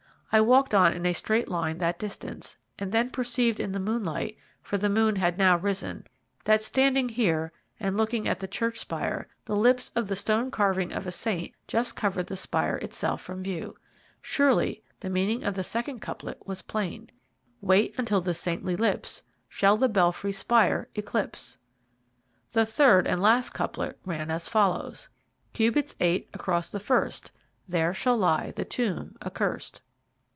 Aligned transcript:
I 0.33 0.39
walked 0.39 0.73
on 0.73 0.93
in 0.93 1.05
a 1.05 1.11
straight 1.11 1.49
line 1.49 1.79
that 1.79 1.99
distance, 1.99 2.55
and 2.79 2.93
then 2.93 3.09
perceived 3.09 3.59
in 3.59 3.73
the 3.73 3.81
moonlight, 3.81 4.37
for 4.61 4.77
the 4.77 4.87
moon 4.87 5.17
had 5.17 5.37
now 5.37 5.57
risen, 5.57 6.07
that 6.45 6.63
standing 6.63 7.09
here, 7.09 7.51
and 7.81 7.97
looking 7.97 8.29
at 8.29 8.39
the 8.39 8.47
church 8.47 8.77
spire, 8.77 9.27
the 9.43 9.57
lips 9.57 9.91
of 9.93 10.07
the 10.07 10.15
stone 10.15 10.49
carving 10.49 10.93
of 10.93 11.05
a 11.05 11.11
saint 11.11 11.53
just 11.67 11.97
covered 11.97 12.27
the 12.27 12.37
spire 12.37 12.77
itself 12.77 13.21
from 13.21 13.43
view. 13.43 13.75
Surely 14.21 14.81
the 15.01 15.09
meaning 15.09 15.43
of 15.43 15.55
the 15.55 15.65
second 15.65 15.99
couplet 15.99 16.41
was 16.47 16.61
plain: 16.61 17.09
Wait 17.59 17.93
until 17.97 18.21
the 18.21 18.33
saintly 18.33 18.77
lips 18.77 19.23
Shall 19.49 19.75
the 19.75 19.89
belfry 19.89 20.31
spire 20.31 20.87
eclipse. 20.95 21.57
The 22.53 22.65
third 22.65 23.05
and 23.05 23.19
last 23.21 23.49
couplet 23.49 23.99
ran 24.05 24.31
as 24.31 24.47
follows: 24.47 25.09
Cubits 25.51 25.93
eight 25.99 26.29
across 26.33 26.71
the 26.71 26.79
first 26.79 27.33
There 27.67 27.93
shall 27.93 28.15
lie 28.15 28.51
the 28.51 28.63
tomb 28.63 29.17
accurst. 29.21 29.81